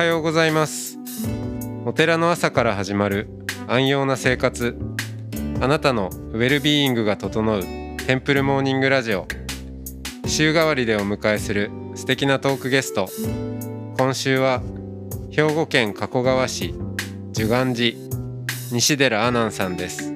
[0.00, 0.98] はようございます。
[1.84, 3.28] お寺の朝から始まる
[3.68, 4.78] 安養な生活。
[5.60, 7.62] あなたのウェルビーイングが整う
[8.06, 9.28] テンプルモーニングラジオ。
[10.26, 13.10] 週替わりでお迎えする素敵なトークゲスト。
[13.98, 14.62] 今週は
[15.32, 16.74] 兵庫県加古川市
[17.32, 17.94] 寿願寺
[18.72, 20.14] 西寺阿南さんです。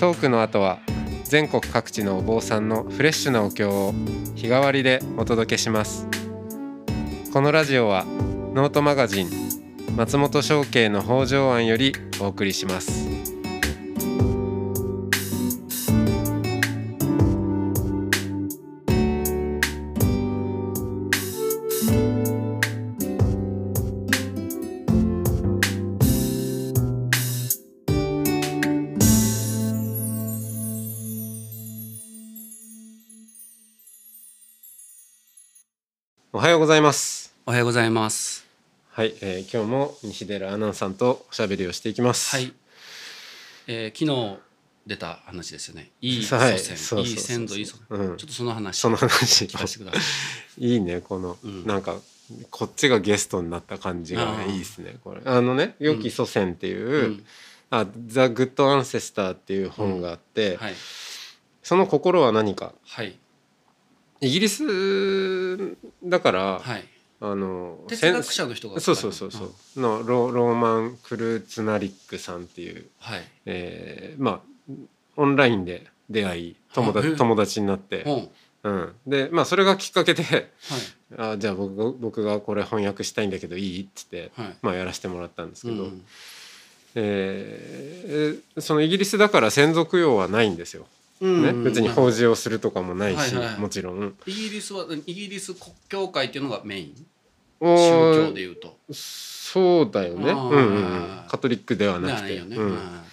[0.00, 0.78] トークの後は
[1.24, 3.92] 全国各地のお坊さんのフレッシュなお経を
[4.34, 6.08] 日替わりでお届けします。
[7.30, 8.06] このラジオは
[8.54, 9.30] ノートマガジン
[9.96, 13.08] 松本商家の北条庵よりお送りします
[36.32, 38.43] おはようございますおはようございます。
[38.96, 42.36] はい、えー今日も西寺アナンさんとおしゃべりをしていきます。
[42.36, 42.52] はい。
[43.66, 44.04] えー、昨
[44.36, 44.38] 日
[44.86, 45.90] 出た話ですよね。
[46.00, 47.08] いい祖 はい先、そうそうそうそう。
[47.08, 47.84] いい先祖、いい祖先。
[47.90, 48.16] うん。
[48.16, 49.46] ちょっとその話その話。
[49.46, 49.98] 聞かせてくださ
[50.58, 50.64] い。
[50.64, 51.66] いいねこの、うん。
[51.66, 51.98] なんか
[52.52, 54.52] こっちがゲストになった感じがあー。
[54.52, 55.22] いいですねこれ。
[55.24, 57.26] あのね「良き祖先」っていう、うん。
[57.70, 60.74] あ「ザ・グッド・アンセスター」っていう本があって、はい。
[61.64, 62.72] その心は何か？
[62.84, 63.18] はい。
[64.20, 66.88] イギリスだから、はい。
[67.26, 69.44] あの哲学者の人がそうそうそうそ
[69.76, 73.24] う、のロローマン・クルーツナリックさんっていう、はい。
[73.46, 74.72] えーまあ
[75.16, 77.10] オンラインで出会い友あへえ。
[77.10, 78.28] 達友達になって、本
[78.64, 80.46] うん、でまあそれがきっかけではい。
[81.16, 83.82] あじゃあ僕が僕がこれ翻訳したいんだけどいい？
[83.84, 84.56] っつって、はい。
[84.62, 86.04] まあ、やらせてもらったんですけど、うん
[86.96, 90.86] えーそのイギリスだから専属用はないんですよ、
[91.20, 94.14] ね、別に法事をするとかもないし、はいはいもちろん。
[94.26, 96.94] イギリスはイギリス国教会っていうのがメイン？
[96.94, 97.13] お
[97.60, 98.76] 宗ー教でいうと。
[98.92, 102.40] そうだよね、うんうんうん、カトリックではなくて。
[102.40, 102.56] ね。
[102.56, 102.74] うん。
[102.74, 103.04] は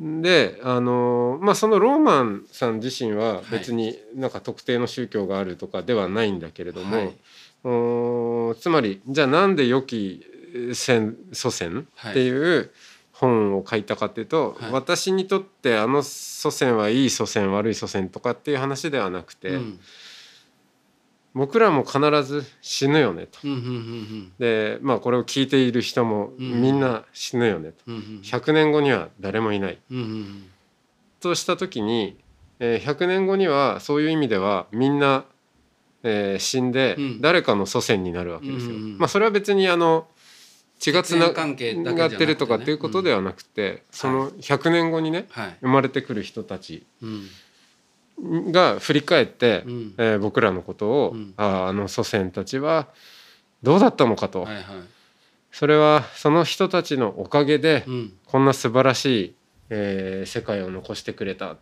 [0.00, 3.44] であのーまあそのローマンさん自身ははい。
[3.50, 7.14] 別になんか特定の宗教があるとかではないんだけれども、はい。
[7.64, 10.24] おーつまりじゃあなんで良き
[10.74, 12.12] 先祖先はい。
[12.12, 12.70] っていう
[13.12, 14.72] 本を書いたかっていうと、はい。
[14.72, 19.80] 私にとってあの祖先はいい祖先悪い祖先とかっていう話ではなくて、うん
[21.34, 23.38] 僕らも必ず死ぬよねと。
[23.44, 26.60] うんうんうんでまあこれを聞いている人もうん。
[26.62, 27.76] みんな死ぬよねと。
[27.86, 29.78] うんうん100年後には誰もいない。
[29.90, 30.44] うんうん
[31.20, 32.16] とした時に、
[32.60, 35.24] えー100年後にはそういう意味ではみんな、
[36.02, 37.20] えー死んでうん。
[37.20, 38.74] 誰かの祖先になるわけですよ。
[38.74, 38.98] うんうんうん。
[38.98, 40.06] まあそれは別にあの
[40.78, 41.44] 血がつなが
[42.06, 45.56] ってるとかっていうことではなくて、その100年後にねはい。
[45.60, 46.84] 生まれてくる人たち。
[47.02, 47.26] うん
[48.50, 49.94] が振り返って、うん。
[49.98, 51.34] えー僕らのことを、うん。
[51.36, 52.88] あああの祖先たちは
[53.62, 54.64] どうだったのかと、はいはい。
[55.52, 58.12] それはその人たちのおかげで、うん。
[58.26, 59.34] こんな素晴らしい、
[59.70, 61.56] えー世界を残してくれた。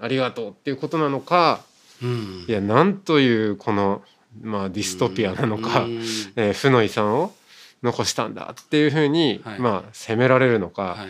[0.00, 1.60] ありがとうっていうことなのか。
[2.02, 2.44] うん。
[2.48, 4.02] いやなんというこの、
[4.40, 5.98] まあ、ディストピアなのか、うん。
[6.36, 7.34] えー負の遺産を
[7.82, 9.58] 残したんだっていうふうに、はい。
[9.60, 11.08] まあ、責められるのか、はい。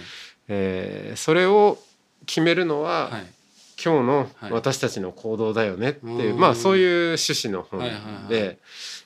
[0.49, 1.79] えーそれを
[2.27, 3.27] 決めるのは、はい
[3.83, 4.53] 今日のはい。
[4.53, 6.41] 私たちの行動だよねっていう、うん。
[6.41, 7.81] まあそういう趣旨の本
[8.29, 8.59] で、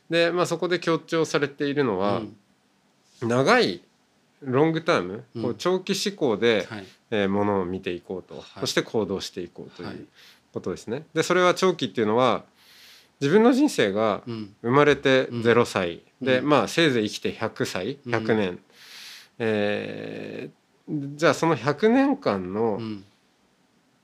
[0.08, 2.22] で、まあ、そこで強調されているのは、
[3.22, 3.28] うん。
[3.28, 3.82] 長い
[4.42, 5.42] ロングターム、うん。
[5.42, 6.86] こう長期思考で、はい。
[7.10, 8.44] えーものを見ていこうと、はい。
[8.60, 9.96] そして行動していこうといはい。
[9.96, 10.06] う
[10.54, 11.04] ことですね。
[11.14, 12.44] でそれは長期っていうのは
[13.20, 14.54] 自分の人生がうん。
[14.62, 15.42] 生まれてうん。
[15.42, 16.48] 0歳、でうん。
[16.48, 18.14] まあせいぜい生きて100歳うん。
[18.14, 18.58] 100年、
[19.38, 20.62] えー
[21.16, 23.04] じゃあその100年間のうん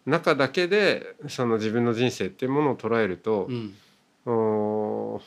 [0.09, 3.75] 中だけでその自分の人生っていうものを捉えるとう、ん。
[4.27, 5.23] おー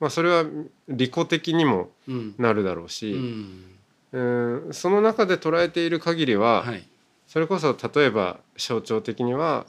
[0.00, 0.44] まあ、それは
[0.88, 2.34] 利己的にもうん。
[2.36, 3.64] なるだろううし、ん。
[4.12, 6.86] うんその中で捉えている限りは、はい。
[7.26, 9.66] それこそ例えば象徴的には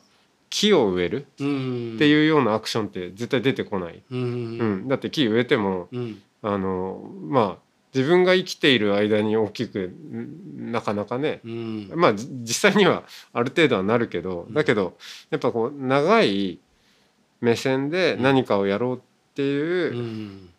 [0.50, 1.94] 木を植えるうん。
[1.96, 4.20] っていうようなアクションって絶対出てこない、うん。
[4.20, 4.88] うん。
[4.88, 6.22] だって木植えてもうん。
[6.42, 7.65] あのまあ
[7.95, 11.39] 自分が生きている間に大きくんなかなかね。
[11.45, 11.92] うん。
[11.95, 14.97] まあじ実際にはある程度はなるけどだけど
[15.30, 16.59] やっぱこう長い
[17.39, 19.00] 目線で何かをやろうっ
[19.33, 20.50] ていう、うん。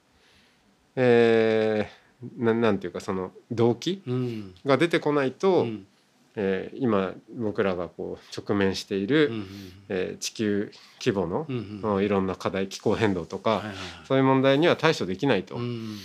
[0.97, 2.07] えー
[2.39, 4.55] ななんていうかその動機うん。
[4.65, 5.87] が出てこないと、うん。
[6.37, 9.47] えー今僕らがこう直面している、うん
[9.91, 10.73] えー地球
[11.05, 12.05] 規模のう、んうん。
[12.05, 13.77] いろんな課題気候変動とか、はいはいはい。
[14.09, 15.99] そういう問題には対処できないと、うん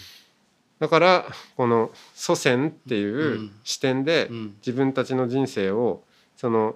[0.82, 1.26] だから
[1.56, 3.52] この祖先っていううん。
[3.64, 4.56] 視点でうん。
[4.58, 6.02] 自分たちの人生を
[6.36, 6.76] その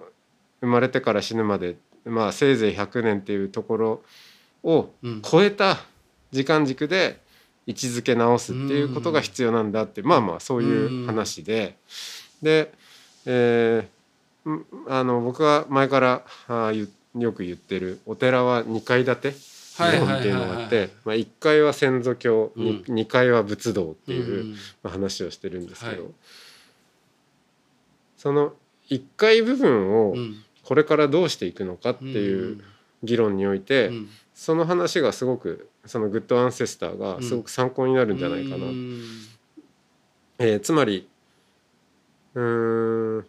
[0.60, 4.02] 生まれてから死ぬまでまあせいぜい100年っていうところ
[4.62, 5.22] をうん。
[5.22, 5.78] 超えた
[6.30, 7.18] 時間軸で
[7.66, 11.76] 位置づけ直すっていうことが必要なんだってまあまあそういう話で。
[12.40, 12.72] で、
[13.24, 19.34] えー、あの僕が前からあよく言ってるお寺は2階建て
[19.76, 26.12] 日本っていうのがあって1階は先祖教、うん、2階は仏道っていう、まあ、話をしてるんですけど、はい、
[28.16, 28.52] その
[28.90, 30.14] 1階部分を
[30.64, 32.62] これからどうしていくのかっていう
[33.02, 33.90] 議論において、
[34.34, 38.66] その話がすごくそのグッドアンセスターがすごく参考になるんじゃないかな。
[40.38, 41.08] えー、つまり
[42.34, 43.26] うん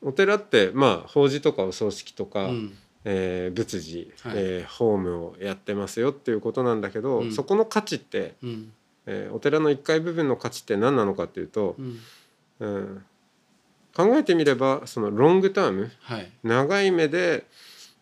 [0.00, 2.78] お寺ってまあ法事とかお葬式とか、うん、
[3.10, 8.72] えー、仏事、はい、えー、ホームをやってますよっていうことなんだけど、うん、そこの価値って、うん、
[9.06, 11.98] えー、お寺の1階部分の価値って何なのかっていうと、うん、
[12.60, 13.04] うん、
[13.94, 17.46] 考えてみればそのロングターム、はい、長い目で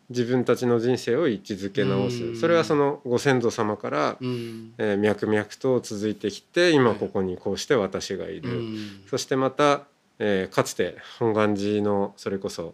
[0.09, 2.35] 自分たちの人生を位置づけ直す。
[2.37, 8.61] それはそのご先祖様から、えー、脈々と続いてきて今ここにこうして私がいる、
[9.09, 9.83] そしてまた、
[10.19, 12.73] えー、かつて本願寺のそれこそ、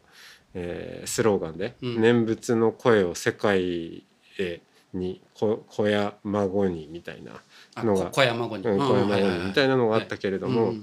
[0.56, 4.04] えー、スローガンで、念仏の声を世界
[4.40, 4.62] へ
[4.94, 10.74] に子子や孫にみたいなのが子や孫に、うん、子や孫にみたいなのがあったけれども、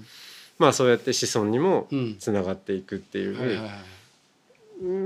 [0.59, 1.89] まあそうやって子孫にも
[2.19, 3.71] つながっていくっていう。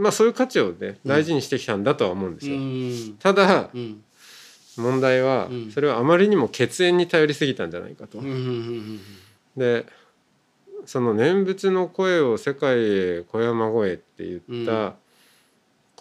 [0.00, 2.56] まあそういう価値をね大事にしてきたんだとは思うんですよ。
[2.56, 4.04] うん、ただ、うん、
[4.76, 8.20] 問題はそれはあまりにも血縁に頼りすぎたんじゃないかと。
[9.56, 9.84] で
[10.86, 14.94] その念仏の声を世界へ小山声って言った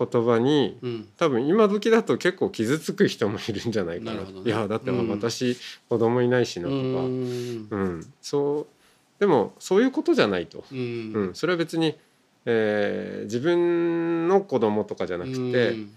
[0.06, 4.22] 言葉に、うん、多分今時だと結構傷つく人もいるんじゃないかな。
[4.22, 5.56] なね、いやだって私、うん、
[5.90, 8.68] 子供いないしなとか、うん、そう
[9.20, 11.32] でもそういうことじゃないと、うん。
[11.34, 11.96] それは別に
[12.46, 15.96] えー、自分の子供とかじゃなくて、うん、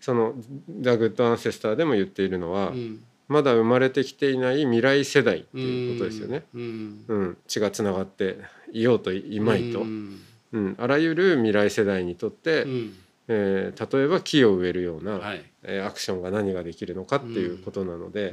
[0.00, 0.34] その
[0.80, 6.44] 「ザ・グッド・アンセスター」でも言っているのは、うん、まだ生まれてきていない未来世代っていうことですよね。
[6.54, 8.38] うん、うん、血がつながって
[8.72, 10.76] いようといまいと、うん。
[10.78, 12.96] あらゆる未来世代にとって、うん、
[13.28, 18.32] えー、例えば木を植えるような、はい、えー、アクションが何ができるのかっていうことなので、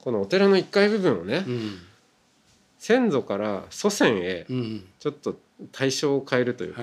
[0.00, 1.44] このお寺の1階部分をね、
[2.78, 4.46] 先祖から祖先へ
[4.98, 5.38] ちょっと
[5.70, 6.82] 対象を変えるというか、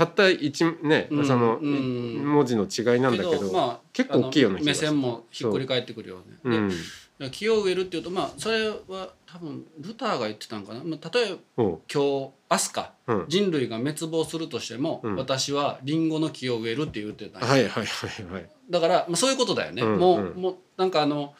[0.00, 6.70] たった一ね、うん、その、文字の違いなんだけど、まあ、結構大きいような目線もひっくり返ってくるよね。
[7.18, 18.48] で木を植えるっていうとまあそれは多分ルターが言ってたんかな、まあ、例えば今日明日か、うん、人類が滅亡するとしても、うん、私はリンゴの木を植えるって言ってたはいはいはいはい。
[18.70, 21.34] だから、まあ、そういうことだよね、うん、もうもうなんかあの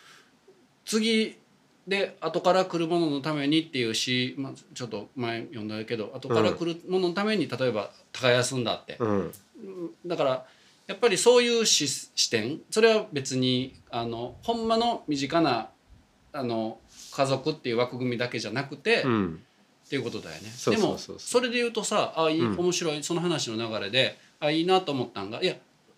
[0.84, 1.38] 次
[1.86, 9.32] で後から来るもののためにっていう詩、まあ、ちょっと前読んだけど後から来るもののために例えば耕すんだって、うん、
[10.06, 10.46] だから
[10.86, 15.70] やっぱりそういう視視点それは別にあのほんまの身近な
[16.32, 16.78] あの
[17.12, 19.40] 家族っていう枠組みだけじゃなくて、うん、
[19.86, 20.50] っていうことだよね。
[20.66, 25.54] でもそれで言うとさあいい、面白いその話の流れであいいなと思ったんがいや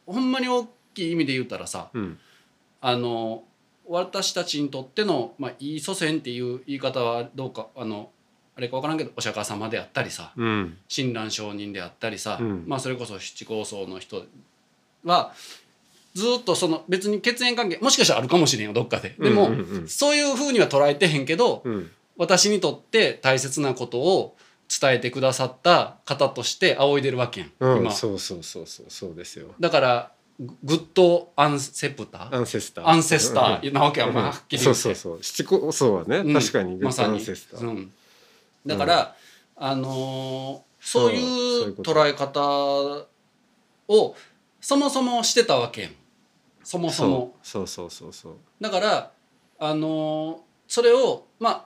[0.07, 2.19] ほんまに大きい意味で言ったらさ、うん、
[2.81, 3.45] あの
[3.89, 8.11] 私たちにとっての、まあ、いい祖先っていう言い方はどうかあの
[8.57, 14.25] あれか分からんけどお釈迦様であったりさ、うん、親鸞上人であったりさ、うん、まあ、それこそ七高僧の人
[15.05, 15.33] は
[16.15, 19.15] ずっとその別に血縁関係もしかしたらあるかもしれんよどっかで。
[19.19, 19.51] でも、
[19.87, 24.37] そういうふうには捉えてへんけど、うん、私にとって大切なことを
[24.69, 27.91] 伝えてくださった方として仰いでるわけやん、今。
[27.93, 29.55] そうそうそうそうそうですよ。
[29.59, 32.35] だからグッドアンセプター？
[32.35, 32.89] アンセスター。
[32.89, 34.65] アンセスターなわけはまあはっきり言って。
[34.65, 35.19] そうそうそう。
[35.23, 37.93] 七個そうはね、うん、確かにグッドアンセスター、まうん、
[38.67, 39.17] だから、
[39.57, 43.07] うん、あのー、そういう捉え方
[43.89, 44.17] を
[44.61, 45.91] そもそもしてたわけやん。
[46.65, 47.37] そもそも。
[47.43, 48.35] そうそうそうそう。
[48.61, 49.11] だから
[49.59, 51.65] あのー、それをまあ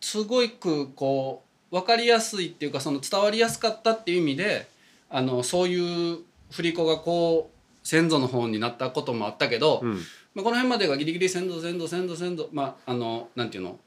[0.00, 4.68] すごくこう分かりやすいっていうかその伝わりやすかったっていう意味で
[5.10, 6.18] あのそういう
[6.50, 9.94] 振り子がこう先祖の方になったこともあったけど、うん、
[10.34, 13.78] まあ、この辺までがギリギリ先祖先祖先祖先祖まああのなんていうの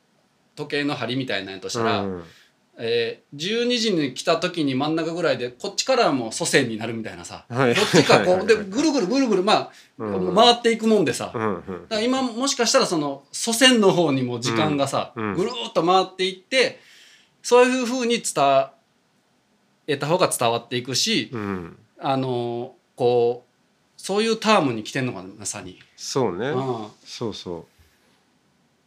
[0.55, 2.23] 時計の針みたいなやとしたら、うん、
[2.77, 16.79] えー、12時に来た時に真ん中ぐらいでこっちからも祖先になるみたいなさ、はい、こっちかこうでぐるぐるぐるぐるまあ、うん、回っていくもんでさ、うんうん、だから今もしかしたらその祖先の方にも時間がさ、うん、ぐるっと回っていって
[17.43, 18.69] そういうふうに伝
[19.87, 23.51] えた方が伝わっていくし、うん、あのこう
[24.01, 25.79] そういうタームに来てんのかなまさに。
[25.95, 27.67] そうね、うん、そうそ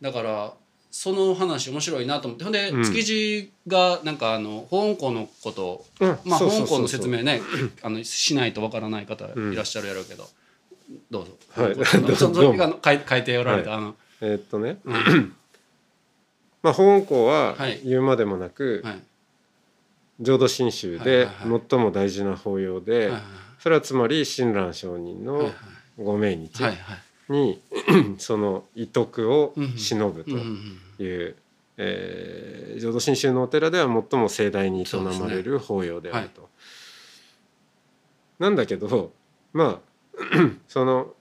[0.00, 0.04] う。
[0.04, 0.52] だから
[0.90, 2.44] その話面白いなと思って。
[2.44, 7.40] ほんで、うん、築地がなんかあの保温庫のことを、うん、まあ保温庫の説明ね
[7.82, 10.28] あのしないとわからない方いらっしゃるやろうけど、
[11.10, 11.32] どうぞ。
[11.62, 12.16] はい。
[12.16, 13.94] そそれがあの書い書いておられた、はあの。
[14.20, 14.78] えーっとね。
[14.84, 15.36] うん。
[16.62, 17.80] まあ法恩公ははい。
[17.84, 19.02] 言うまでもなく、はい
[20.20, 21.28] 浄土真宗はいで
[21.70, 23.22] 最も大事な法要で、はい
[23.64, 25.50] それはつまり親鸞上人の
[25.96, 26.52] ご命日
[27.30, 27.62] に、
[28.18, 30.32] その遺徳を忍ぶと
[31.02, 31.36] いう、
[31.78, 36.50] えー浄土真宗のお寺では最も盛大に営まれる法要であると。
[38.38, 39.12] なんだけど
[39.54, 40.18] まあ
[40.68, 41.14] その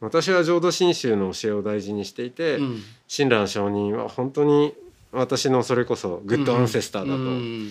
[0.00, 2.82] 私は浄土真宗の教えを大事にしていて、うん。
[3.08, 4.74] 親鸞上人は本当に
[5.12, 7.70] 私のそれこそグッドアンセスターだとうん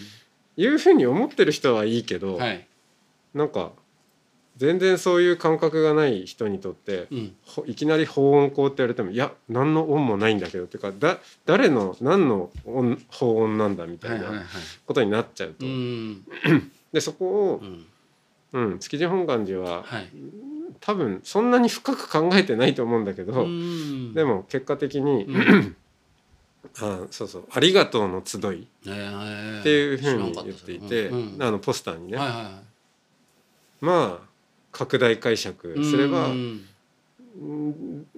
[0.57, 2.65] いうふうに思ってる人はいいけど、はい。
[3.33, 3.71] なんか
[4.57, 7.35] 全然そういう感覚がない人にとってうん。
[7.45, 14.37] ほいきなり法音講って言われてもいや何の音もないんだけどっていうかだ誰の何の音法音なんだみたいはいはいはい。
[14.39, 14.45] な
[14.85, 15.65] ことになっちゃうと。
[15.65, 16.23] うん。
[16.93, 17.85] でそこをう、ん。
[18.53, 20.09] うん、築地本願寺ははい。
[20.79, 24.13] 多分そんなに深く考えてないと思うんだけど、うん。
[24.13, 25.75] でも結果的に、うん
[26.81, 29.59] あそうそう「ありがとうの集い」えー。
[29.61, 31.43] っていうふうに言っていて、うんうん。
[31.43, 32.53] あのポスターにね、はいはいはい。
[33.81, 34.27] まあ
[34.71, 36.65] 拡大解釈すれば、うん
[37.41, 37.45] う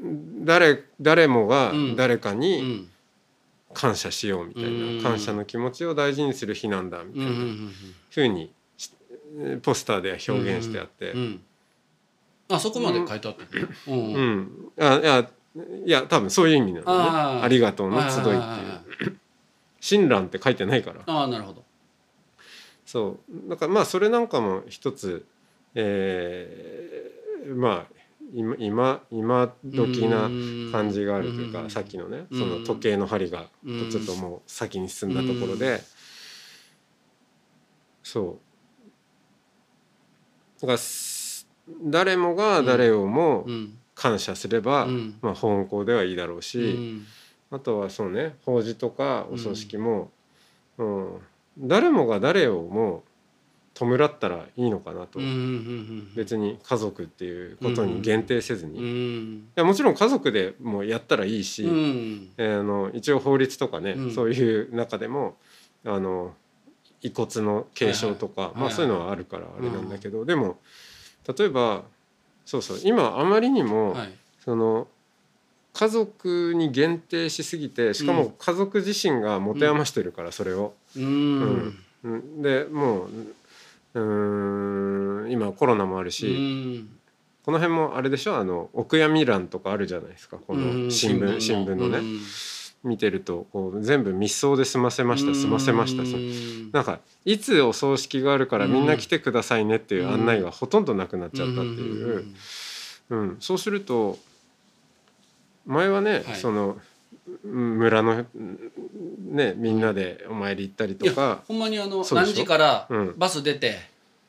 [0.06, 0.46] ん。
[0.46, 1.96] 誰誰もがうん。
[1.96, 2.90] 誰かうにん。
[3.74, 7.32] 感謝しようみたいな、うん感謝の気持ちを大事にする日なんだみたいな
[8.10, 8.92] ふうにし
[9.62, 11.14] ポスターでは表現してあって、
[12.50, 14.38] あそこまで書いてあったね うんううん。
[14.40, 15.30] んあ
[15.86, 17.42] いや多分そういう意味なのね。
[17.44, 19.18] ありがとうの集いっていう。
[19.80, 21.02] 親鸞って書いてないから。
[21.06, 21.64] ああなるほど。
[22.86, 23.50] そう。
[23.50, 25.26] だからまあそれなんかも一つ
[25.76, 27.98] えーまあ
[28.34, 30.30] 今今今時な
[30.72, 31.70] 感じがあるというか、うん。
[31.70, 32.40] さっきのね、うん。
[32.40, 33.90] その時計の針がうん。
[33.90, 35.82] ちょっともう先に進んだところで、
[38.04, 38.40] そ
[40.58, 40.62] う。
[40.62, 41.48] だからす
[41.84, 45.18] 誰もが誰をもうん感謝すれば、うん。
[45.22, 47.06] まあ本校ではいいだろうし、うん。
[47.50, 50.12] あとはそうね法事とかお葬式も、
[50.78, 51.18] うん。
[51.58, 53.04] 誰もが誰をも
[53.74, 62.30] 弔ったらいいのかなと、うんうんうん別に家族っていうことに限定せずに、ういんやもちろん家族でもやったらいいし、うん。
[62.38, 64.14] えーあの一応法律とかね、うん。
[64.14, 65.38] そういう中でも
[65.84, 66.34] あの
[67.02, 70.60] 遺骨の継承とか、はいはいまあそういうのはあるからあれなんだけど、でも
[71.38, 71.84] 例えば
[72.48, 72.80] そうそう。
[72.84, 74.14] 今あまりにも、はい。
[74.44, 74.88] その
[75.74, 80.74] 家族に限定しすぎてしかも家族自身が持て余してるからそれを。
[80.96, 81.78] うん。
[82.04, 82.42] うん。
[82.42, 83.10] でもう
[83.94, 86.90] うーん今コロナもあるうし、ん。
[87.44, 88.38] この辺もあれでしょ？
[88.38, 92.00] あのお悔やみ欄とかあるじゃないですかこの新聞、新聞のね、
[92.84, 96.04] 見てるとこう全部密葬で済ませました済ませました。
[96.76, 102.26] なんかいつお葬式があるからみんな来てくださいねっていう案内がほとんどなくなっちゃったっていう、
[103.10, 103.38] うん。
[103.40, 104.18] そうすると
[105.66, 106.36] 前はね、はい。
[106.36, 106.78] その
[107.44, 108.72] うん村のうん
[109.36, 111.44] ねみんなでお参り行ったりとか。
[111.48, 113.14] ほんまにあの何時からうん。
[113.18, 113.78] バス出て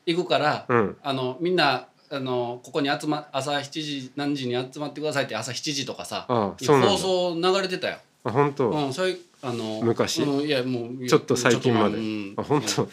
[0.05, 0.97] 行くからうん。
[1.01, 7.99] あのみんなあのここに集ま朝7時何時に集まってくださいって朝7時とかさ放送流れてたよ。
[8.23, 10.21] あ本当、うん、そういうあの昔。
[10.23, 11.97] うん、いやもうちょっと最近まで。
[11.97, 12.33] うん。
[12.37, 12.85] あ本当。
[12.85, 12.91] コ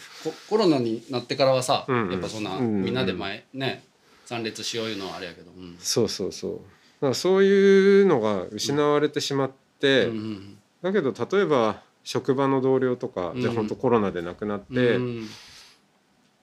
[0.49, 2.11] コロナになってからはさ、うんうん。
[2.11, 3.83] やっぱそんな、うんうんみんなで前ね
[4.25, 6.51] 参列しよういうのはあれやけど、うんそうそうそう。
[6.51, 13.41] だからそういうのが失われてしまって、うんだけど例えば職場の同僚とか、うん。
[13.41, 15.27] じゃあ本当コロナで亡くなって、いうん。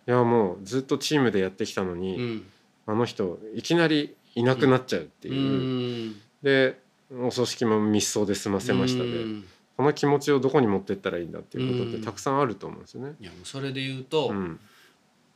[0.07, 2.47] やもうずっとチームでやってきたのに、うん。
[2.87, 5.33] あの人いきなりいなくなっちゃうってう。
[5.33, 6.21] いう、ん。
[6.43, 6.79] で
[7.13, 9.45] お葬式も密葬で済ませましたで、うん。
[9.77, 12.01] この気持ちをどこに持ってったらいいんだっていうことっうん。
[12.01, 13.15] てたくさんあると思うんですよね。
[13.21, 14.61] いやもうそれで言うと、うん。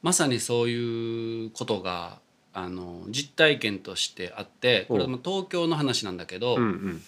[0.02, 2.18] まさにそういうことが
[2.52, 7.02] あの実体験としてあってこれはまあ東京の話なんだけど、うんうん。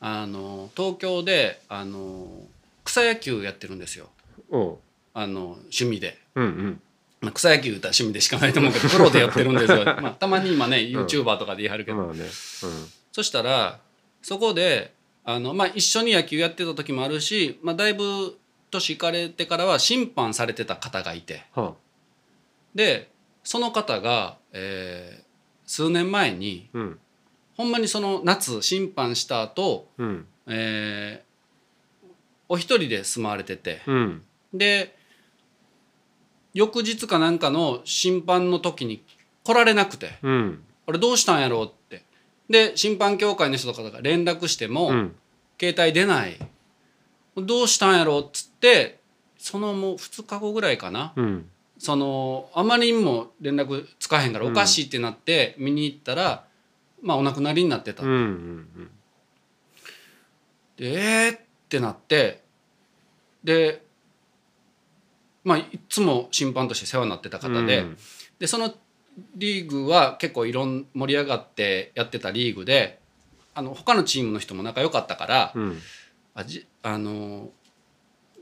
[0.00, 2.26] あの東京であの
[2.84, 4.08] 草野球やってるんですよ。
[5.12, 6.18] あの趣味で。
[6.34, 6.80] うんうん。
[7.20, 12.24] まあ、草野球歌趣味でしかないと思うけどプロでやってるんですよ、 まあ、たまに今ね YouTuber とかで言い張るけど、まあね、
[13.12, 13.78] そしたら
[14.22, 18.38] そこであの、まあ、一緒に野球やってた時もあるし、まあ、だいぶ
[18.70, 21.44] 年いかれてからは審判されてた方がいて。
[21.56, 21.74] うん、はあ。
[22.74, 23.10] で
[23.42, 25.30] その方が、えー
[25.66, 26.98] 数年前にうん。
[27.56, 30.26] ほんまにその夏審判した後、うん。
[30.48, 31.30] えー
[32.48, 33.80] お一人で住まわれてて。
[33.86, 34.22] うん。
[34.52, 34.96] で
[36.54, 39.04] 翌日かなんかの審判の時に
[39.44, 40.18] 来られなくて。
[40.22, 41.74] うん「あれどうしたんやろ?」って
[42.50, 45.16] で審判協会の人とかが連絡しても、うん。
[45.58, 46.36] 携帯出ない。
[47.36, 48.98] どうしたんやろっつって
[49.38, 51.12] そのもう2日後ぐらいかな。
[51.16, 51.48] うん。
[51.78, 56.44] そのあまりにも連絡つかへんからおかしいってなって見に行ったら
[57.00, 58.90] まあお亡くなりになってた、うんうん
[60.76, 62.42] でえーってなって
[63.44, 63.82] で
[65.44, 67.96] まあいつも審判として世話になってたうん方で,、うん。
[68.38, 68.74] でその
[69.36, 72.98] リーグは結構いろん盛り上がってやってたリーグで
[73.54, 75.78] あの他のチームの人も仲良かったから、うん。
[76.34, 77.50] あじあの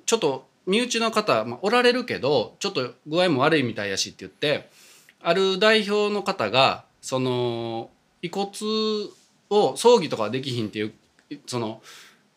[0.06, 4.68] ちょっと身内の方、まあ、おられるけどちょっと具合も悪いみたいやしって言って
[5.22, 7.90] ある代表の方がその
[8.22, 8.50] 遺骨
[9.50, 10.92] を葬儀とかはできひんっていう
[11.46, 11.80] その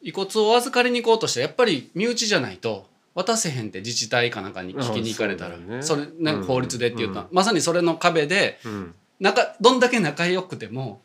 [0.02, 5.56] 遺骨を預かりに行こうとしてやっぱり身内じゃないと渡せへんって自治体かなんかに聞きに行かれたら。
[5.56, 8.96] あそれなんか法律でって言った、うんまさにそれの壁でうん。
[9.20, 11.02] 仲どんだけ仲良くても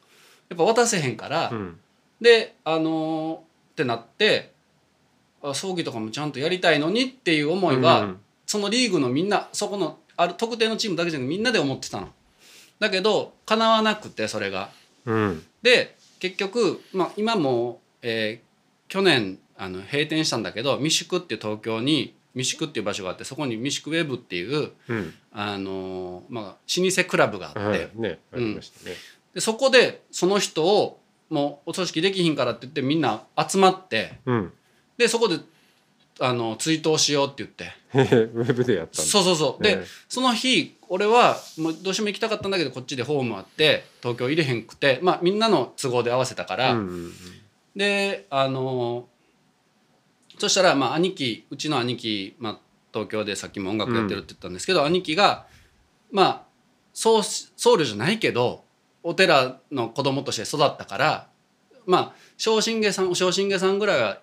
[0.48, 1.78] やっぱ渡せへんから、うん。
[2.20, 3.40] であのーっ
[3.76, 4.52] てなって
[5.42, 12.10] あ葬儀とかもちゃんとやりたいのにっていう思いは、うんそのリーグのみんなそこのある特定のチームだけじゃなくてみんなで思ってたの。
[12.78, 14.70] だけど叶わなくてそれが。
[15.04, 15.44] うん。
[15.62, 18.46] で結局、まあ、今も、えー
[18.88, 25.14] 去年あの閉店したんだけど三宿っていう東京に三宿っていう場所があってそこに三宿ウェブっていう、うん。
[25.32, 27.90] あのーまあ、老舗クラブがあって、はい。
[27.94, 28.94] ねありましたね。
[29.34, 34.52] でそこでその人をもうお葬式できひんからって言ってみんな集まってうん。
[34.98, 35.38] でそこで
[36.20, 37.72] あの追悼しようって言って。
[37.94, 39.62] ウェブでやったそうそうそう。
[39.62, 39.84] で、ね。
[40.08, 47.12] その日俺はもうどうしても行きたかったんだけどこっちでホームあって東京入れへんくてまあみんなの都合で合わせたから、うんうん。
[47.74, 49.08] であの
[50.38, 52.58] そしたらまあ兄貴うちの兄貴、まあ、
[52.92, 55.46] 東京でさっきも音楽やってるって言ったんですけど、兄貴が
[56.10, 56.42] まあ
[56.92, 58.64] 僧僧侶じゃないけど
[59.02, 61.28] お寺の子供として育ったから
[61.86, 64.18] まあ昇進下さん昇進下さんぐらいは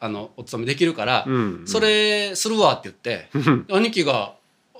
[0.00, 1.66] あのお勤めできるから、うんうん。
[1.66, 3.66] それするわって言って、うん。
[3.68, 4.34] 兄貴が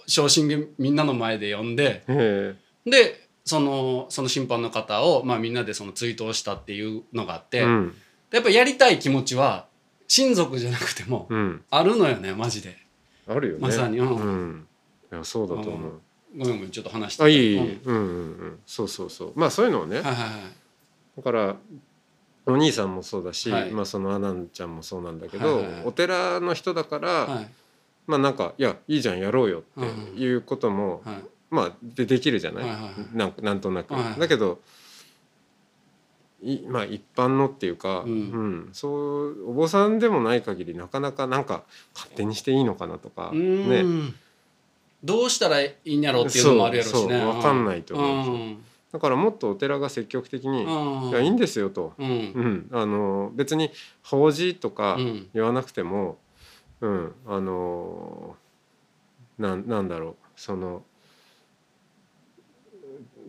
[0.07, 2.55] 昇進下みんなの前で呼んでへ
[2.87, 7.95] でそのその審判の方を、まあ、みんなでその追悼したっていうのがあって、えうん。
[8.31, 9.67] やっぱやりたい気持ちは
[10.09, 11.63] 親族じゃなくてもうん。
[11.71, 12.77] あるのよねマジで。
[13.29, 13.61] あるよね。
[13.61, 13.99] まさに。
[13.99, 14.17] うん。
[14.17, 14.67] うん。
[15.13, 15.93] いやそうだと思う。
[16.37, 17.81] ごめんごめんちょっと話してあいいうん。
[17.85, 18.05] うんうんう
[18.47, 18.59] ん。
[18.67, 19.33] そうそうそう。
[19.37, 19.97] まあそういうのをね。
[19.97, 20.41] はいはいはい。
[21.19, 21.57] だから
[22.47, 23.71] お兄さんもそうだし、はい。
[23.71, 25.83] まあそのアナンちゃんもそうなんだけど、はいはいはい。
[25.85, 27.49] お寺の人だから、はい。
[28.07, 31.17] まあなんかいやいいじゃんやろうようんっていうことも、はい。
[31.51, 32.93] まあでできるじゃない、はいはいはい。
[33.13, 34.21] なんなんとなく、はいはい。
[34.21, 34.61] だけど
[36.43, 38.11] いまあ一般のっていうか、うん。
[38.11, 38.69] うん。
[38.73, 44.15] そうお坊さんでもない限りなかなかなんか勝手にしていいのかなとかうーん。
[45.03, 47.01] どうしたらいいんやろうっていうのもあるやろうしね。
[47.01, 47.29] そうそう。
[47.29, 48.37] わかんないと思うんですよ。
[48.37, 48.65] ん。
[48.93, 51.09] だからもっとお寺が積極的に「うん。
[51.11, 51.93] いやいいんですよ」と。
[51.99, 52.09] うん。
[52.09, 53.71] うん、あの別に
[54.03, 55.29] 法事とかうん。
[55.35, 56.19] 言わなくても、
[56.81, 58.37] うん、あの
[59.39, 60.15] なんなんだろう。
[60.37, 60.85] その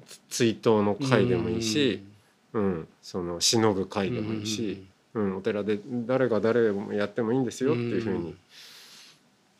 [0.05, 2.03] つ追悼の会でもいいし、
[2.53, 8.35] うんその忍ぶ会でもいいし、うんお寺で誰が誰もやってもいいんですよっていうふうに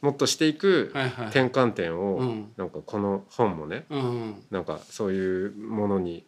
[0.02, 1.26] もっとしていくはいはい。
[1.28, 2.52] 転換点うをん。
[2.56, 6.24] なんかこの本もねうんなんかそういうものに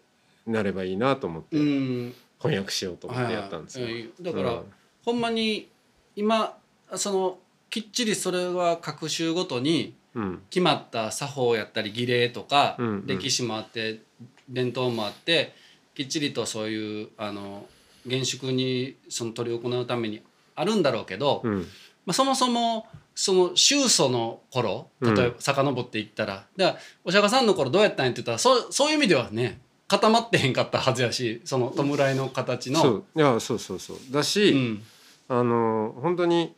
[0.47, 2.13] なればいいなと思ってうん。
[2.39, 3.86] 翻訳しようと思ってやったんですよ。
[3.86, 4.10] はいはい。
[4.21, 4.63] だから、うん。
[5.06, 5.69] ほんまに
[6.15, 6.58] 今
[6.95, 7.38] その
[7.69, 10.41] きっちりそれは各州ごとにうん。
[10.50, 13.06] 決まった作法やったり儀礼とか、うんうん。
[13.08, 14.02] 歴史もあって
[14.50, 15.54] 伝統もあって
[15.95, 17.65] きっちりとそういうあの
[18.06, 20.21] 厳粛にその執り行うために
[20.56, 21.67] あるんだろうけど、うん。
[22.06, 32.82] まあ、そもそもその宗祖の頃例えば遡っていったら、だからお釈迦さんの頃どうやったんやって言ったらそそういう意味ではね固まってへんかったはずやしその弔いの形の。
[32.82, 33.04] そう。
[33.15, 33.97] いやそうそうそう。
[34.10, 34.84] だし、うん。
[35.27, 36.56] あの本当に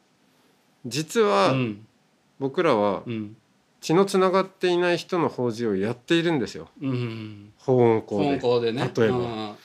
[0.85, 1.87] 実はうん。
[2.39, 3.37] 僕らはうん
[3.83, 6.69] 血のつながっていない人の法事をやっているんですよ。
[6.81, 7.51] うん。
[7.57, 8.37] 法音校香で。
[8.37, 8.91] 港でね。
[8.95, 9.17] 例えば。
[9.17, 9.55] うん。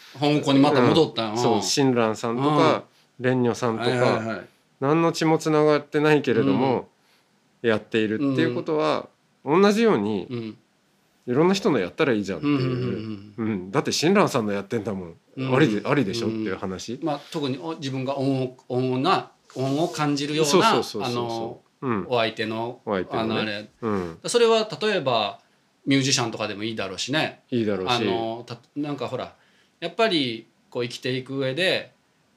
[0.41, 1.29] 香港にまた戻った。
[1.29, 1.37] ん。
[1.37, 2.83] やそう親鸞さんとか
[3.19, 4.41] 蓮如さんとはいはいかはい。
[4.81, 6.89] 何の血もつながってないけれども、
[7.63, 9.09] やっているっていうことは、
[9.45, 10.59] 同じようにうん。
[11.29, 13.71] いろんな人のやったらいいじゃんっていう、うんうんうんうん。
[13.71, 15.55] だって親鸞さんのやってんだもん、うん。
[15.55, 21.13] ありでありでしょっていう話、まあ特にお自分が音を音をな音を感じるようそうなそうそうそう。
[21.13, 22.07] あのうん。
[22.09, 23.33] お相手のお相手のね。
[23.33, 23.69] あのあれ。
[23.83, 25.41] うん、それは例えば
[25.87, 27.41] ミュージシャンとかでもいいだろうしね。
[27.51, 27.91] いいだろうし。
[27.91, 29.35] あのたなんかほら
[29.81, 31.93] やっぱりこう生きていく上で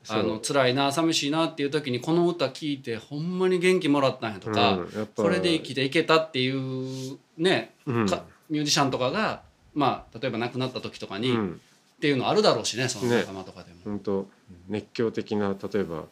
[0.08, 0.24] あそう。
[0.24, 4.98] の辛いな寂しいなっていう時にこの歌聴いてほんまに元気もらったんやとか、うん。
[4.98, 8.08] やっぱこれで生きていけたっていうね、うん。
[8.08, 11.62] かミュージシャンとかがまあ例えば亡くなった時とかに、っうん。
[12.02, 13.20] ていうのあるだろうしねそのね。
[13.20, 13.78] 仲間とかでも。
[13.86, 14.28] 本当
[14.68, 16.06] 熱狂的な例えば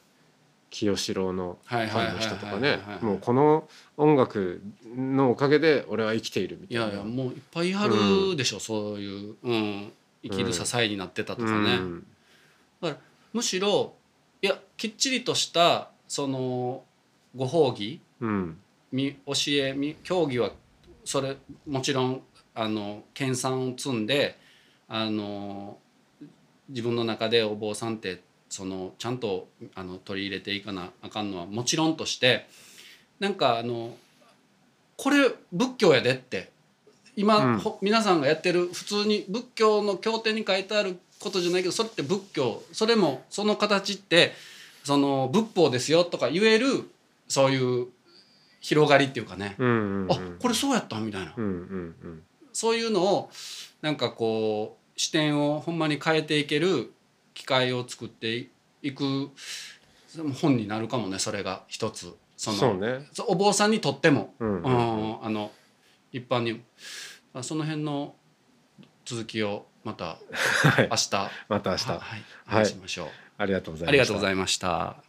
[0.69, 4.61] 清志郎のファンの人とかはいねもうこの音楽
[4.95, 6.85] のおかげで俺は生きているみたいな。
[6.85, 9.91] いやいやもういっぱいあるでしょ、そういう、うん、
[10.23, 12.05] 生きる支えになってたとかね、うん、
[12.81, 12.99] だから
[13.33, 13.93] むしろ
[14.41, 16.83] いやきっちりとしたその
[17.35, 18.57] ご褒美、うん、
[18.91, 20.51] 教え教義は
[21.03, 22.21] それもちろん
[22.55, 24.37] あの研鑽を積んで
[24.87, 25.77] あの
[26.69, 32.47] 自分の中でお坊さんってそのちゃんとあの取り入れていかなあかんのはもちろんとして
[33.19, 33.95] なんかあの
[34.97, 36.49] これ仏教やでって
[37.15, 44.33] 今、うん、皆さんがやってる普通に仏教の経典に書いてあることじゃないけどそれって仏教それもその形って
[44.83, 46.89] その仏法ですよとか言える
[47.27, 47.87] そういう
[48.61, 53.29] 広がりっていうかね、うんうんうん、あこれそうやったみたいな、うんうんうん、そういうのを
[53.81, 56.91] なんかこう視点をほんまに変えていける
[57.39, 58.49] 機会を作って
[58.81, 59.29] いく
[60.41, 62.13] 本になるかもねそれが一つ。
[62.35, 64.61] そのね、お坊さんにとっても、うん。
[64.61, 64.63] うん。
[64.63, 65.51] うん、あの
[66.13, 66.61] 一般に
[67.41, 68.15] その辺の
[69.05, 70.19] 続きをまた
[70.89, 71.31] 明日。
[71.49, 71.91] また明日。
[71.91, 71.99] はい。
[72.45, 73.79] 話しましょう、はい、ありがとうご
[74.21, 75.08] ざいました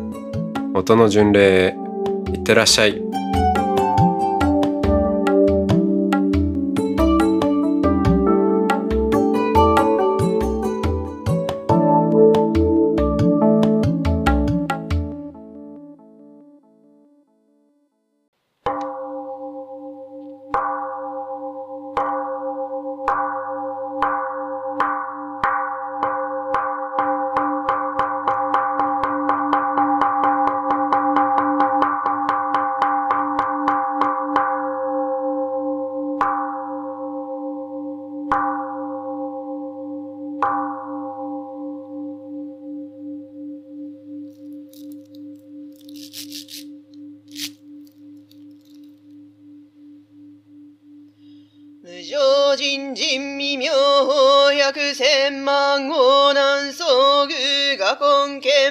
[0.73, 1.75] 音の巡礼
[2.33, 3.10] いってらっしゃい。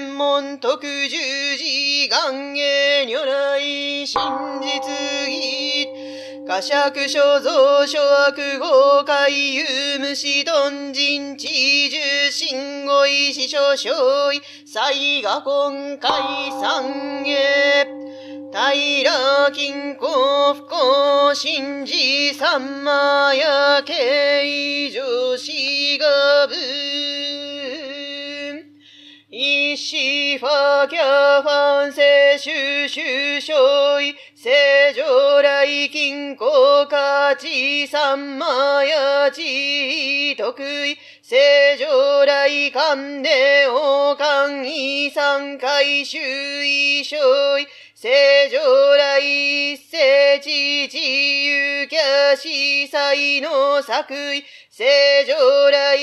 [0.00, 1.10] 根検問特十
[1.58, 3.60] 字願下如来
[4.06, 4.16] 真
[4.62, 4.80] 実
[5.28, 5.86] 義
[6.46, 9.62] 過釈所蔵諸悪豪快有
[10.00, 11.46] 無視頓人知
[11.90, 14.90] 重心語意師書所意才
[15.22, 16.08] 画根解
[16.62, 17.86] 散へ
[18.52, 26.54] 平金庫不幸神事三魔や慶女子がぶ
[29.90, 48.60] シファキャファンセシュシュショイ、セジョライキンコカチサンマヤチトクイ、セジョライカンネオカンイサンカイシュイショイ、セジョ
[48.96, 54.44] ライセチチユキャシサイノサクイ、
[54.80, 54.86] 正
[55.26, 55.98] 常来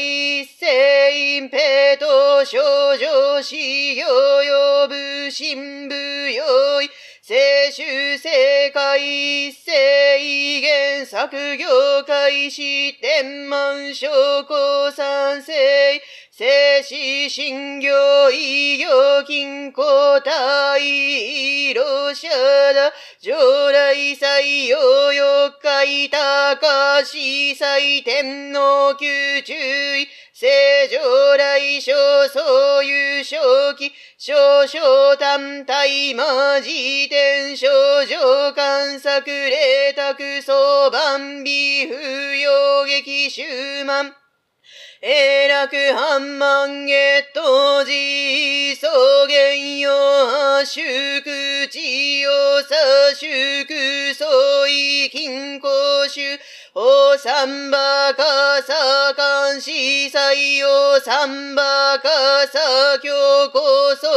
[0.46, 2.60] 聖隠ペト少
[2.96, 5.96] 女死行呼ぶ神部
[6.30, 6.90] 用意
[7.24, 15.56] 聖主世界聖元作業開始天満昇降賛成
[16.38, 16.46] 静
[16.84, 20.78] 止新業医療金庫大
[21.74, 22.30] ロシャ
[22.76, 26.10] ダ上来採用四日
[26.62, 31.92] 高司祭天皇宮注意正常来小
[32.32, 33.92] そういう正気。
[34.20, 37.68] 少々単体魔辞典少
[38.06, 41.96] 女観作霊卓相番美不
[42.36, 44.27] 要劇終満。
[45.00, 48.88] えらくはんまんげとじ、いそ
[49.28, 52.32] げんよあしゅく、ちよ
[52.64, 55.68] さしゅく、そいうんこ
[56.10, 56.40] しゅ、
[56.74, 57.78] おさんば
[58.16, 58.24] か
[58.64, 61.64] さかんしさいおさんば
[62.00, 62.10] か
[62.48, 62.60] さ
[63.02, 63.60] きょうこ
[63.96, 64.08] そ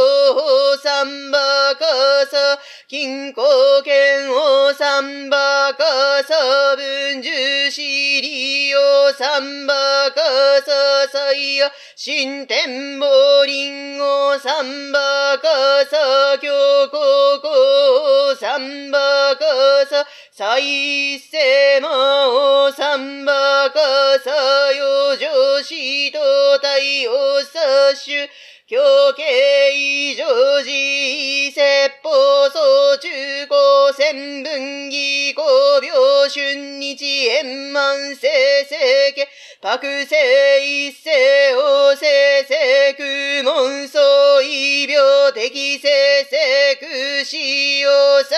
[0.73, 1.39] おさんば
[1.75, 1.85] か
[2.25, 2.59] さ
[2.91, 3.41] 金庫
[3.85, 5.81] 剣を三馬か
[6.27, 8.79] さ分樹し利用
[9.13, 10.19] 三馬か
[10.65, 14.99] ささ採や新天宝林を三馬
[15.37, 16.51] かさ、京
[16.91, 18.99] 高校三馬
[19.37, 19.45] か
[19.89, 23.79] さ、再生魔を三馬か
[24.21, 24.31] さ、
[24.73, 26.19] よ女子と
[26.57, 26.67] 太
[27.03, 28.29] 陽殺
[28.71, 35.43] 手、狂気常時、説法総中高専分義公
[35.81, 35.91] 病
[36.29, 38.29] 春日円満成
[38.63, 39.27] 世家、
[39.61, 40.15] 白世
[40.63, 41.09] 一世
[41.53, 42.05] 王世
[42.47, 44.01] 世空門相
[44.41, 44.97] 異病
[45.33, 45.89] 適正
[46.23, 48.37] 世空死要塞、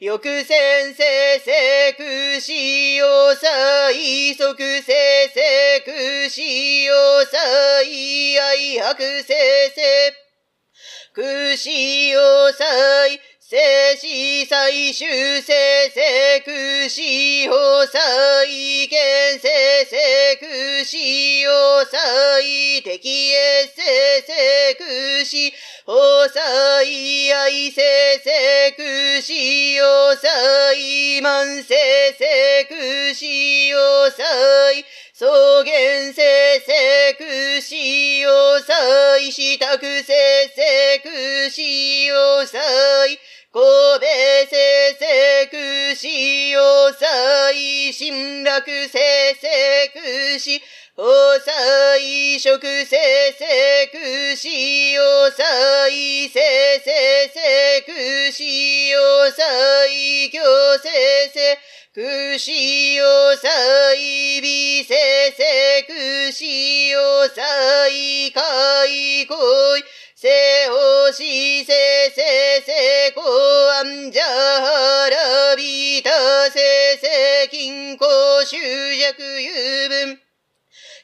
[0.00, 0.08] 欲
[0.44, 1.04] 先生
[1.40, 2.54] 世空死
[2.94, 6.40] 要塞、即生世空死
[6.84, 9.36] 要塞、愛白生。
[9.74, 10.14] 生、
[11.14, 11.70] 空死
[12.08, 12.64] 要塞、
[13.50, 13.58] 生
[13.96, 14.06] 死
[14.46, 17.02] 最終生生空死
[17.50, 19.50] 法再現生
[19.84, 21.98] 生空死要塞
[22.84, 25.52] 敵へせせくし
[25.90, 26.40] 生生空死法再
[27.34, 27.82] 愛生
[28.22, 29.34] 生空死
[29.74, 30.28] 要塞
[31.20, 31.76] 万生
[32.16, 33.26] 生空死
[33.66, 34.22] 要塞
[35.12, 36.24] 草原生
[36.64, 37.74] 生空死
[38.20, 38.72] 要塞
[39.32, 40.06] 死宅生
[40.54, 41.60] 生空死
[42.06, 42.60] 要塞
[43.52, 43.60] 神
[43.98, 44.06] 戸
[44.48, 44.54] 生
[44.96, 46.06] 成空死
[46.50, 47.52] 要塞
[47.92, 48.92] 新楽生
[49.40, 49.50] 成
[49.92, 50.50] 空死
[51.02, 52.94] おさいしょくせ
[53.32, 56.38] せくしお菜せ
[56.84, 59.00] せせくしお
[60.30, 60.42] きょ
[60.78, 60.90] せ
[61.32, 61.58] せ
[61.94, 63.32] くしお
[63.94, 64.42] い。
[64.42, 64.94] びせ
[65.32, 68.30] せくしおい。
[68.32, 68.40] か
[68.84, 69.34] いこ
[69.78, 69.82] い。
[70.14, 70.28] せ
[70.68, 71.72] おしせ
[72.14, 73.22] せせこ
[73.80, 76.10] あんじゃはらびた
[76.50, 76.60] せ
[77.00, 78.04] せきんこ
[78.44, 80.29] しゅうじゃくゆうぶん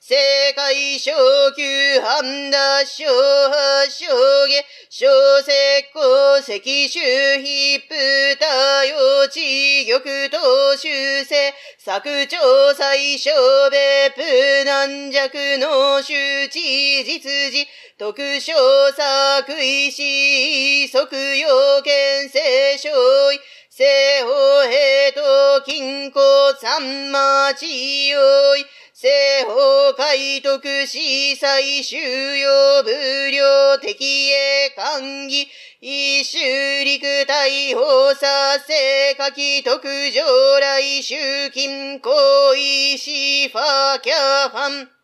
[0.00, 0.14] 世
[0.54, 1.10] 界昇
[1.56, 4.06] 級半田小発小
[4.46, 5.08] 下小
[5.40, 5.50] 石
[5.92, 7.00] 膏石州
[7.40, 11.52] ヒップ多用地玉等修正
[11.84, 12.38] 作長
[12.76, 13.32] 最小
[13.68, 14.22] 別府
[14.64, 16.60] 軟弱の周知
[17.02, 17.66] 実事
[17.98, 18.54] 特賞
[18.92, 22.88] 作為し即要件聖書
[23.32, 23.82] 意西
[24.22, 27.66] 方平と金庫三町
[28.10, 29.08] 用意西
[29.46, 30.98] 方海徳司
[31.34, 31.96] 祭収
[32.36, 35.48] 容無料敵へ歓議
[35.80, 36.38] 一周
[36.84, 38.26] 陸大法さ
[38.60, 42.10] せ書き特上来集金行
[42.54, 45.01] 為シファキャファン。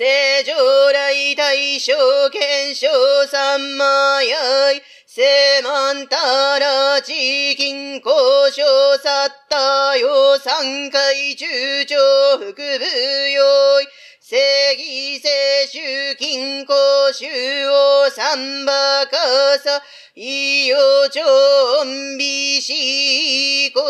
[0.00, 0.06] 正
[0.44, 0.54] 常
[0.94, 1.94] 来大将
[2.30, 2.88] 検証
[3.26, 8.10] 三枚愛聖満たら地金交
[8.50, 8.62] 渉
[8.96, 10.38] さったよ。
[10.38, 11.96] 三回中長
[12.38, 12.62] 副部
[13.30, 13.86] 用意
[14.22, 16.72] 正義聖主金庫
[17.12, 19.18] 修を三馬か
[19.62, 19.82] さ。
[20.14, 20.78] いよ
[21.10, 21.20] 長
[22.16, 23.82] 美しこ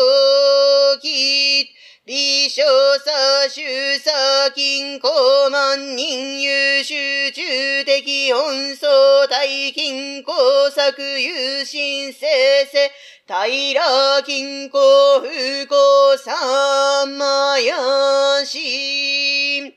[1.01, 1.80] き。
[2.03, 2.63] 理想
[2.97, 4.11] さ主さ
[4.55, 10.33] 金庫万人優秀中的本相大金庫
[10.71, 12.89] 作有心生成
[13.27, 19.71] 平金庫不幸三馬やし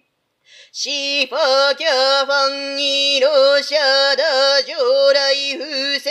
[0.72, 6.10] シファキャファンイロシャダ上来不正。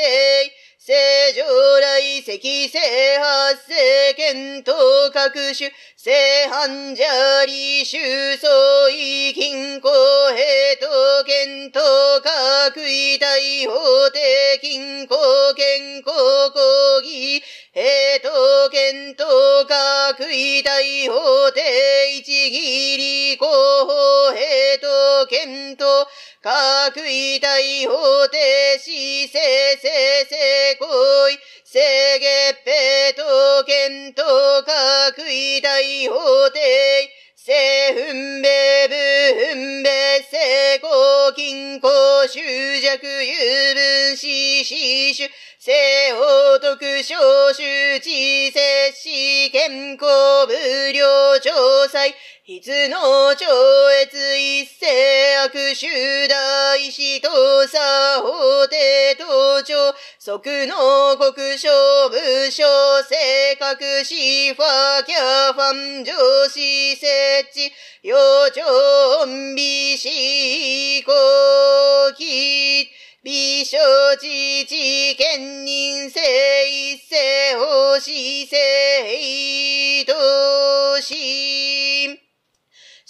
[0.86, 0.93] 正
[1.34, 1.43] 常
[1.80, 2.80] 来赤正
[3.19, 4.13] 発生。
[4.15, 5.71] 検討各種。
[6.04, 6.12] 正
[6.50, 9.88] 反者理収総意金庫
[10.34, 15.16] 平等検討各位大法定金庫
[15.56, 16.13] 健康
[16.52, 20.74] 講義平等検討各位大
[21.08, 23.48] 法定一義理広
[23.88, 26.06] 報平等検討
[26.42, 27.48] 各位大
[27.88, 28.92] 法定死
[29.32, 29.39] 生
[29.78, 29.88] 生
[30.26, 31.39] 生行為
[31.73, 33.25] 制月平等
[33.65, 36.62] 検討各位大法定
[37.36, 38.47] 生分米
[38.88, 38.93] 部
[39.39, 39.89] 分米
[40.29, 44.27] 成功金庫執着有分子
[44.63, 45.73] 死種正
[46.15, 47.17] 法特小
[47.53, 50.07] 周知接し健康
[50.45, 51.88] 無料調
[52.45, 52.97] 査筆の
[53.38, 53.45] 超
[54.01, 55.88] 越一世悪集
[56.27, 57.29] 大使と
[57.69, 57.79] さ
[58.21, 61.69] 法廷登場即の国省
[62.10, 62.63] 部省
[63.08, 66.13] 正確しファキャファン上
[66.49, 67.08] 司設
[67.53, 67.71] 置
[68.03, 68.17] 洋
[68.51, 69.25] 上
[69.56, 71.13] 美し公
[72.17, 72.89] 機
[73.23, 73.77] 美少
[74.19, 76.19] 知知兼任性
[76.67, 82.33] 一世法師性都市。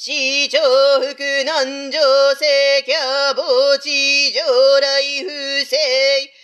[0.05, 0.59] 市長
[0.99, 2.01] 福南城
[2.35, 4.43] 世キャ墓地上
[4.81, 5.77] 来不正。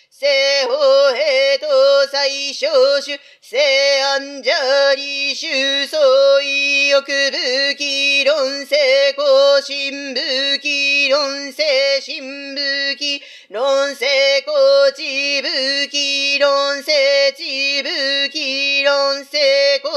[0.09, 0.25] 西
[0.65, 1.67] 方兵と
[2.09, 2.67] 最小
[3.01, 3.57] 種、西
[4.01, 5.99] 安ジャリ収相
[6.41, 8.77] 違欲武器論成
[9.17, 14.05] 功新武器論成新武器論成
[14.41, 16.93] 功地武器論成
[17.35, 19.37] 地武器論成
[19.81, 19.91] 功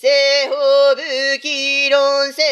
[0.00, 0.06] 西
[0.48, 0.96] 方武
[1.42, 2.42] 器論成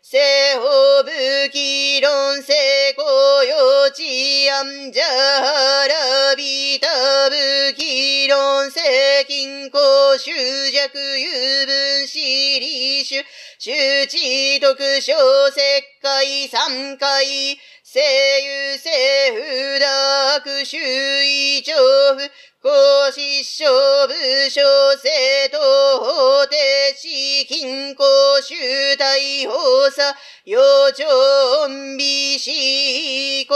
[0.00, 0.16] 西
[0.54, 2.54] 方武器論成
[2.94, 5.02] 功予知安ジャ
[5.88, 6.86] ラビタ
[7.30, 10.30] 武器論成均衡執
[10.70, 13.16] 弱有分子理主
[13.58, 15.16] 周知特小
[15.50, 15.58] 石
[16.00, 19.40] 灰三回声優政府
[19.80, 21.74] dark 周囲調
[22.14, 22.20] 布
[22.60, 22.68] 公
[23.12, 23.68] 失笑
[24.08, 24.14] 部
[24.50, 24.60] 小
[24.96, 25.58] 生徒
[26.00, 26.56] 法廷
[26.96, 28.04] 市均衡
[28.42, 32.50] 集大法査幼鳥美子
[33.46, 33.54] 公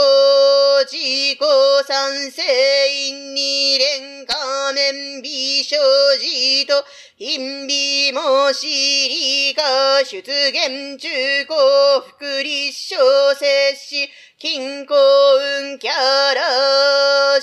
[0.85, 1.37] 自己
[1.85, 5.75] 三世院二連仮面美少
[6.17, 6.85] 児と
[7.19, 8.67] 陰美もし
[9.09, 12.95] りか出現中高福利小
[13.35, 17.41] 摂氏均衡運キャラ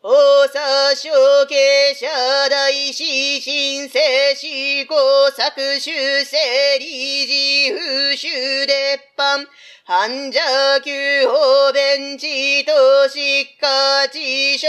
[0.00, 1.10] 心大佐小
[1.46, 2.06] 慶社
[2.48, 3.98] 大師新生
[4.36, 4.94] 思考
[5.32, 5.90] 作修
[6.24, 9.44] 正理事風習列藩
[9.84, 10.38] 患者
[10.84, 14.68] 級法弁地と疾患地小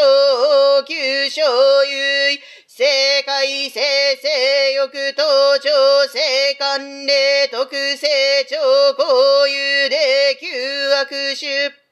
[0.88, 1.44] 級小
[1.84, 5.22] 優世界生成欲と
[5.60, 8.08] 調整関連特性
[8.50, 8.56] 超
[8.98, 11.89] 交友で旧悪種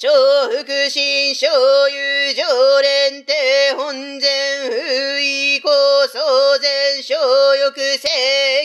[0.00, 0.08] 超
[0.48, 3.32] 福心所有常連帝
[3.76, 6.22] 本前不意構想
[6.60, 7.16] 前小
[7.56, 8.08] 欲正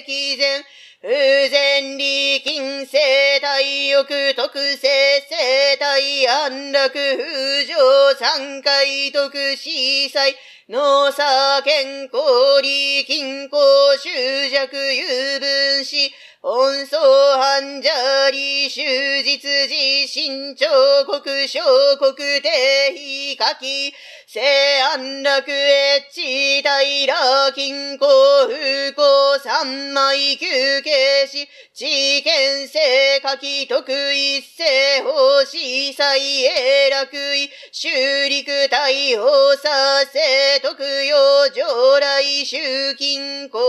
[0.06, 0.64] 規前
[1.02, 1.08] 不
[1.50, 4.92] 全利金生体欲特性
[5.28, 5.36] 生
[5.80, 10.36] 体安楽不上三回特司祭
[10.68, 13.60] 農作健康利均衡
[13.98, 15.96] 執着有分子
[16.46, 17.00] 温相
[17.40, 17.90] 犯者
[18.32, 18.84] 理終
[19.24, 20.68] 日自身彫
[21.06, 21.62] 刻小
[21.98, 22.52] 国定
[22.94, 23.94] 非書き
[24.28, 24.42] 西
[24.82, 28.10] 安楽越地平均衡
[28.50, 31.86] 風光三枚休憩し知
[32.22, 35.58] 見性書き特一世法司
[35.94, 37.90] 祭永楽位修
[38.28, 43.60] 陸大法査生特用上来集金行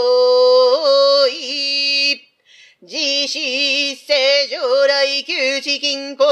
[1.28, 2.34] 為。
[2.87, 3.38] 自死
[3.94, 6.25] 世上来旧地金庫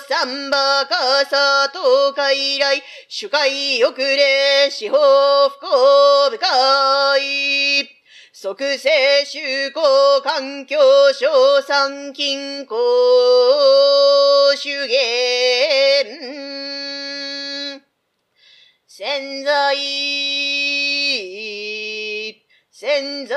[0.00, 4.96] 三馬かさと海来主会遅れ司法
[5.50, 5.56] 不
[6.36, 7.88] 幸深い
[8.32, 10.76] 即世修行環境
[11.12, 12.74] 小三金庫
[14.56, 16.34] 主言。
[18.88, 19.74] 潜在
[22.72, 23.36] 潜在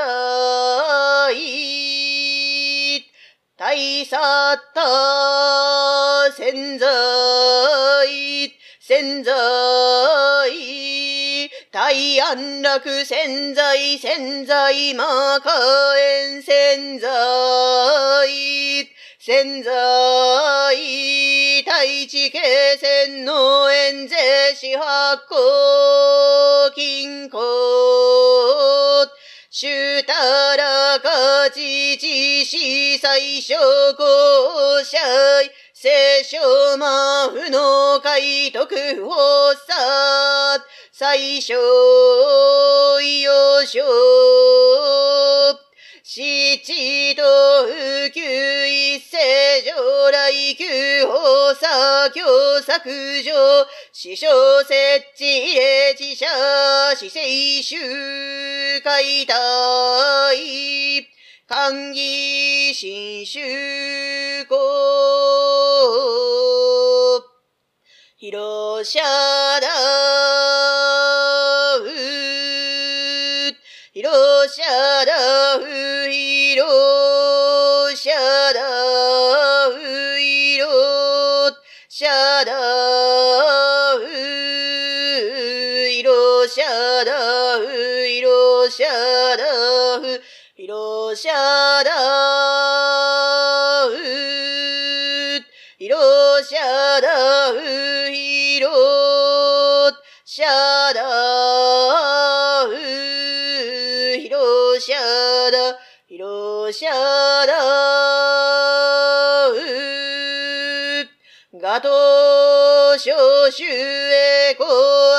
[3.70, 4.18] 大さ
[4.54, 6.88] った潜在
[8.80, 9.34] 潜在
[11.70, 15.52] 大安楽潜在潜在魔化
[15.98, 17.10] 縁潜在
[19.20, 19.72] 潜在
[21.66, 22.40] 大地形
[22.78, 29.17] 線の縁税支発行金庫。
[29.60, 29.66] 主
[30.04, 30.14] た
[30.56, 33.56] らかちちし最小
[33.98, 35.00] 公社
[35.74, 41.56] 聖書魔不の解徳法さ最小
[43.02, 43.86] よしょ
[46.04, 49.18] 七と普及一世
[49.64, 53.34] 上来旧法査教作上
[54.00, 54.28] 師匠
[54.64, 54.76] 設
[55.16, 55.26] 置
[55.56, 56.28] 霊知者
[56.96, 59.34] 死生集会体
[61.48, 64.56] 歓義新修公
[68.18, 69.00] 広社
[69.60, 69.68] だ
[71.80, 71.90] う
[73.94, 74.62] 広社
[75.08, 75.57] だう
[106.80, 106.98] シャダ
[109.50, 109.58] ウ
[111.60, 111.90] ガト
[113.00, 114.64] 少州へ公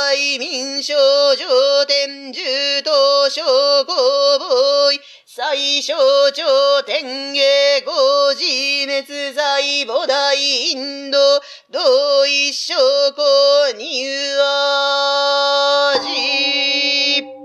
[0.06, 0.94] 愛民少
[1.34, 3.42] 女天獣と小
[3.84, 5.96] 公ボーイ最小
[6.30, 7.42] 頂天下
[7.84, 10.14] 五自滅罪菩提
[10.70, 11.18] インド
[11.72, 12.76] 同一証
[13.16, 14.06] 拠に
[16.06, 17.37] 味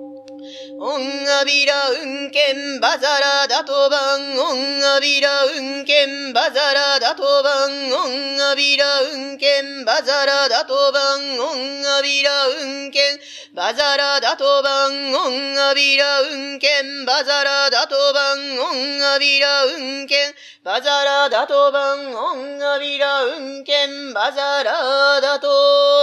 [0.86, 1.96] オンアビラウ
[2.28, 20.34] ンケンバザラダトバンオンアビラウンケンバザラダトバンオンアビラウンケンバザラダトバンオンアビラウンケンバザラダトバンオンアビラウンケンバザラダトバンオンアビラウンケン
[20.66, 25.48] バザラダトバンオンアビラウンケンバザラダト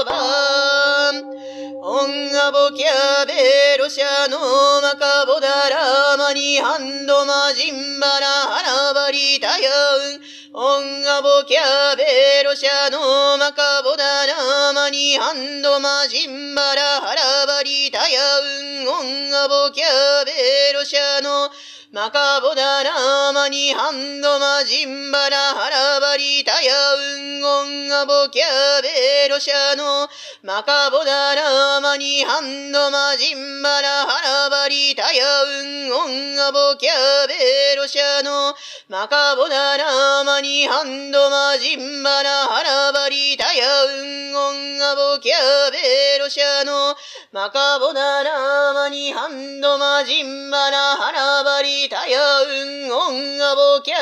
[0.06, 1.59] バン
[2.06, 4.38] ンアボキャベロシャノ
[4.80, 10.20] マカボダラマニハンドマジンバラハラバリタヤウン
[10.52, 19.84] オンアボキャベロシャノマカボダラマニハンドマジンバラハラバリタヤウンオンアボキャ
[20.24, 28.44] ベロシャノママカボダラーマニハンドマジンバラハラバリタヤウンオンアボキャ
[28.80, 30.06] ベロシャノ
[30.44, 36.90] マカボダラーマニハンドマジンバラハラバリタヤウンオンアボキャ
[37.26, 38.54] ベロシャノ
[38.88, 45.34] マカボダラーマニハンドマジンバラハラバリタヤウンオンアボキャ
[45.74, 46.94] ベロシャノ
[47.32, 53.94] マカボダラーマニハンドマジンバラハラバリタヤウンオンアボキャ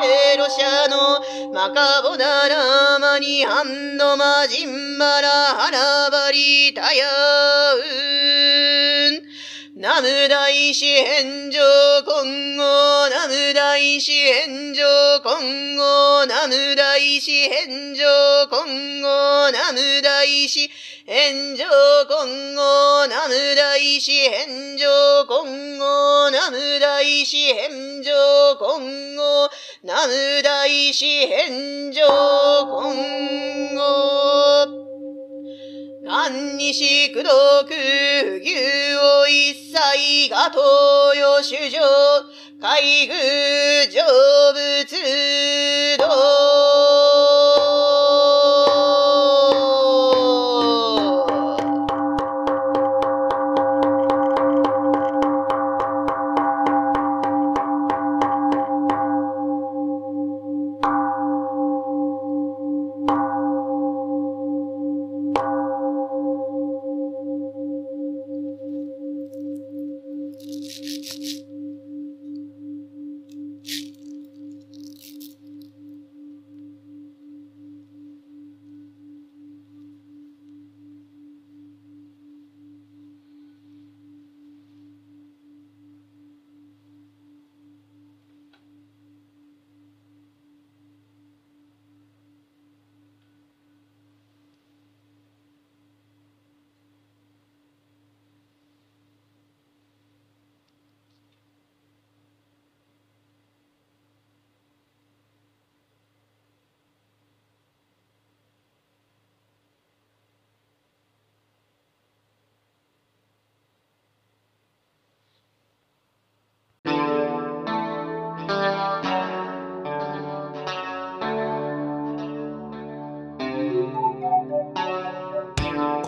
[0.00, 7.06] ベロシャのマカボダラマニハンドマジンバラハラバリタヤ
[7.74, 7.78] う
[9.18, 9.22] ん。
[9.80, 11.58] ナム大師返上
[12.04, 12.81] 今後
[13.82, 14.84] 大師返上
[15.24, 18.04] 今後ナム大師返上
[18.48, 20.70] 今後ナム大師
[21.04, 21.64] 返上
[22.08, 29.50] 今後ナム大師返上今後ナム大師返上今後
[29.82, 32.02] ナム大師返上
[32.64, 34.82] 今後
[36.04, 37.30] 何にしくど
[37.66, 37.74] く
[38.42, 41.80] 牛を一切が東洋主上
[42.62, 44.04] 海軍成
[44.54, 47.01] 仏道